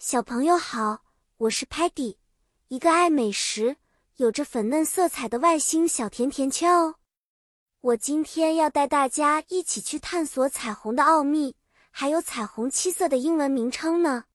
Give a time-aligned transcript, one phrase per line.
[0.00, 1.02] 小朋友好，
[1.38, 2.18] 我是 Patty，
[2.68, 3.78] 一个爱美食、
[4.14, 6.94] 有着粉嫩色彩的外星小甜甜圈哦。
[7.80, 11.56] 我今天要带大家一起去探索彩虹的奥秘，
[11.90, 14.26] 还有彩虹七色的英文名称呢。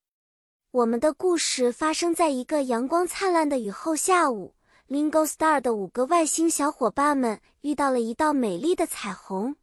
[0.71, 4.55] 我们的故事发生在一个阳光灿烂的雨后下午
[4.89, 9.55] ，Lingo Star 的五个外星小伙伴们遇到了一道美丽的彩虹。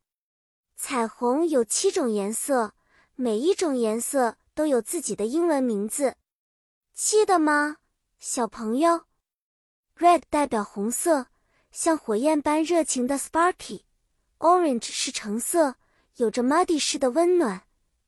[0.76, 2.72] 彩虹有七种颜色，
[3.16, 4.38] 每一种颜色。
[4.54, 6.16] 都有自己的英文名字，
[6.92, 7.78] 记得吗，
[8.18, 9.06] 小朋友
[9.96, 11.26] ？Red 代表红色，
[11.70, 13.82] 像火焰般热情的 Sparky。
[14.38, 15.76] Orange 是橙色，
[16.16, 17.62] 有着 Muddy 式的温暖。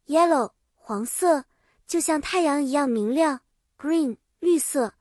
[0.06, 1.45] Yellow 黄色，
[1.86, 3.41] 就像太阳一样明亮。
[3.78, 4.95] Green 绿色，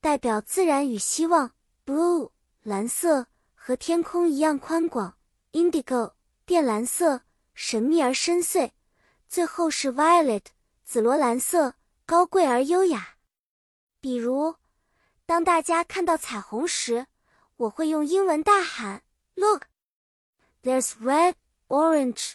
[0.00, 1.52] 代表自然与希望。
[1.84, 2.30] Blue
[2.62, 5.16] 蓝色，和天空一样宽广。
[5.52, 6.12] Indigo
[6.46, 7.22] 靛蓝色，
[7.54, 8.70] 神秘而深邃。
[9.28, 10.42] 最后是 Violet。
[10.86, 11.74] 紫罗兰色，
[12.06, 13.16] 高贵而优雅。
[14.00, 14.54] 比如，
[15.26, 17.08] 当大家看到彩虹时，
[17.56, 19.02] 我会用英文大喊
[19.34, 19.64] ：“Look,
[20.62, 21.34] there's red,
[21.66, 22.34] orange,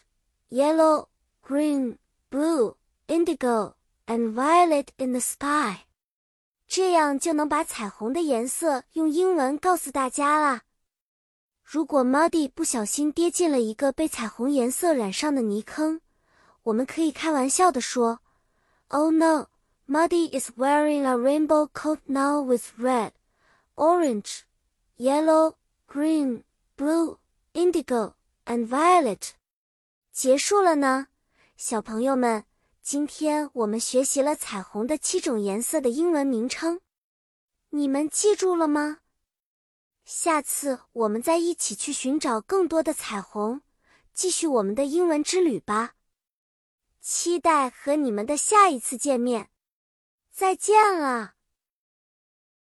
[0.50, 1.08] yellow,
[1.42, 1.98] green,
[2.30, 2.76] blue,
[3.08, 5.86] indigo, and violet in the sky。”
[6.68, 10.64] 这样就能把彩虹的颜色用英文告诉大家啦。
[11.64, 16.02] 如果 Muddy 不小心跌进了一个被彩虹颜色染上的泥坑，
[16.64, 18.20] 我们可以开玩笑的说。
[18.94, 19.48] Oh no,
[19.88, 23.14] Muddy is wearing a rainbow coat now with red,
[23.78, 24.44] orange,
[24.98, 25.56] yellow,
[25.88, 26.44] green,
[26.76, 27.18] blue,
[27.54, 29.30] indigo, and violet.
[30.12, 31.08] 结束了呢，
[31.56, 32.44] 小朋友们，
[32.82, 36.82] 今天我们学习了彩虹的七种颜色的英文名称，
[37.70, 38.98] 你们记住了吗？
[40.04, 43.62] 下次我们再一起去寻找更多的彩虹，
[44.14, 45.94] 继续我们的英文之旅吧。
[47.02, 49.50] 期待和你们的下一次见面，
[50.32, 51.34] 再见了。